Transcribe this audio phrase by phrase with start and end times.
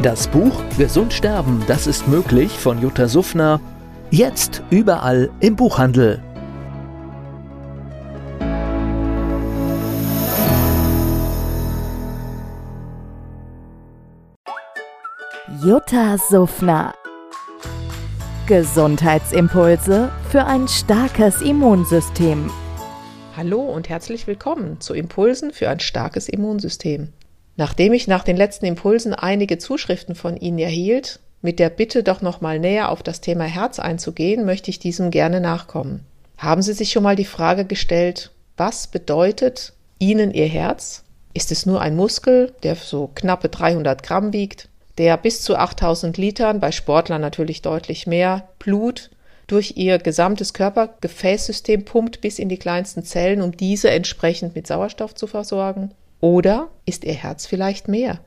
[0.00, 3.60] Das Buch Gesund sterben, das ist möglich von Jutta Suffner.
[4.10, 6.20] Jetzt überall im Buchhandel.
[15.62, 16.94] Jutta Suffner.
[18.48, 22.50] Gesundheitsimpulse für ein starkes Immunsystem.
[23.36, 27.12] Hallo und herzlich willkommen zu Impulsen für ein starkes Immunsystem.
[27.62, 32.20] Nachdem ich nach den letzten Impulsen einige Zuschriften von Ihnen erhielt, mit der Bitte doch
[32.20, 36.04] noch mal näher auf das Thema Herz einzugehen, möchte ich diesem gerne nachkommen.
[36.36, 41.04] Haben Sie sich schon mal die Frage gestellt, was bedeutet Ihnen Ihr Herz?
[41.34, 44.68] Ist es nur ein Muskel, der so knappe 300 Gramm wiegt?
[44.98, 49.10] der bis zu 8000 Litern, bei Sportlern natürlich deutlich mehr, Blut
[49.46, 55.14] durch ihr gesamtes Körpergefäßsystem pumpt bis in die kleinsten Zellen, um diese entsprechend mit Sauerstoff
[55.14, 55.92] zu versorgen?
[56.22, 58.20] Oder ist ihr Herz vielleicht mehr?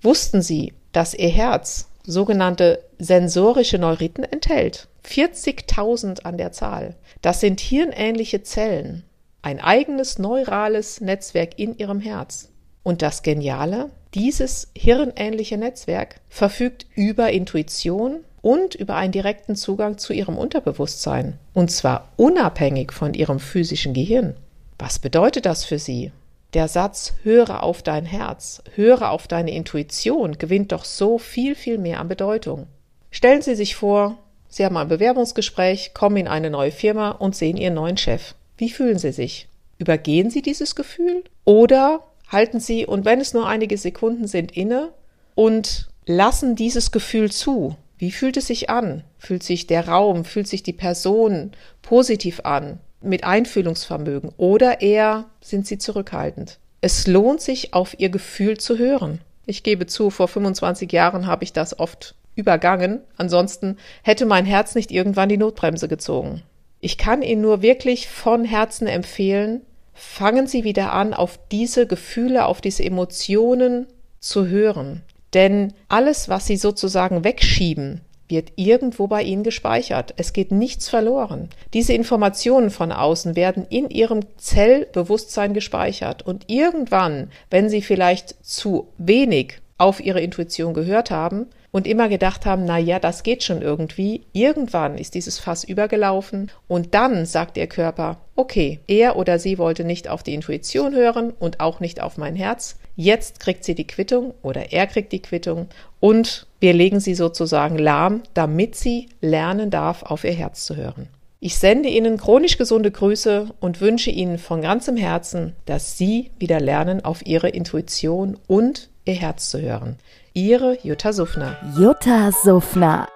[0.00, 4.86] Wussten Sie, dass ihr Herz sogenannte sensorische Neuriten enthält?
[5.04, 6.94] 40.000 an der Zahl.
[7.22, 9.02] Das sind hirnähnliche Zellen,
[9.42, 12.50] ein eigenes neurales Netzwerk in ihrem Herz.
[12.84, 20.12] Und das Geniale, dieses hirnähnliche Netzwerk verfügt über Intuition und über einen direkten Zugang zu
[20.12, 24.36] ihrem Unterbewusstsein, und zwar unabhängig von ihrem physischen Gehirn.
[24.78, 26.12] Was bedeutet das für Sie?
[26.52, 31.78] Der Satz Höre auf dein Herz, höre auf deine Intuition gewinnt doch so viel, viel
[31.78, 32.66] mehr an Bedeutung.
[33.12, 37.56] Stellen Sie sich vor, Sie haben ein Bewerbungsgespräch, kommen in eine neue Firma und sehen
[37.56, 38.34] Ihren neuen Chef.
[38.56, 39.48] Wie fühlen Sie sich?
[39.78, 41.22] Übergehen Sie dieses Gefühl?
[41.44, 44.92] Oder halten Sie, und wenn es nur einige Sekunden sind, inne
[45.36, 47.76] und lassen dieses Gefühl zu.
[47.96, 49.04] Wie fühlt es sich an?
[49.18, 55.66] Fühlt sich der Raum, fühlt sich die Person positiv an, mit Einfühlungsvermögen oder eher sind
[55.66, 56.58] Sie zurückhaltend?
[56.80, 59.20] Es lohnt sich, auf Ihr Gefühl zu hören.
[59.46, 63.00] Ich gebe zu, vor 25 Jahren habe ich das oft übergangen.
[63.16, 66.42] Ansonsten hätte mein Herz nicht irgendwann die Notbremse gezogen.
[66.80, 69.60] Ich kann Ihnen nur wirklich von Herzen empfehlen,
[69.92, 73.86] fangen Sie wieder an, auf diese Gefühle, auf diese Emotionen
[74.18, 75.02] zu hören.
[75.34, 78.00] Denn alles, was Sie sozusagen wegschieben,
[78.30, 80.14] wird irgendwo bei Ihnen gespeichert.
[80.16, 81.48] Es geht nichts verloren.
[81.74, 86.22] Diese Informationen von außen werden in Ihrem Zellbewusstsein gespeichert.
[86.22, 92.46] Und irgendwann, wenn Sie vielleicht zu wenig auf Ihre Intuition gehört haben, und immer gedacht
[92.46, 94.22] haben, na ja, das geht schon irgendwie.
[94.32, 99.84] Irgendwann ist dieses Fass übergelaufen und dann sagt ihr Körper, okay, er oder sie wollte
[99.84, 102.76] nicht auf die Intuition hören und auch nicht auf mein Herz.
[103.00, 105.68] Jetzt kriegt sie die Quittung oder er kriegt die Quittung
[106.00, 111.08] und wir legen sie sozusagen lahm, damit sie lernen darf, auf ihr Herz zu hören.
[111.38, 116.60] Ich sende Ihnen chronisch gesunde Grüße und wünsche Ihnen von ganzem Herzen, dass Sie wieder
[116.60, 119.96] lernen, auf Ihre Intuition und Ihr Herz zu hören.
[120.34, 121.56] Ihre Jutta Suffner.
[121.78, 123.08] Jutta Suffner.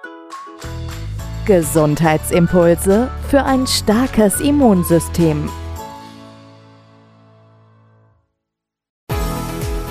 [1.45, 5.47] Gesundheitsimpulse für ein starkes Immunsystem.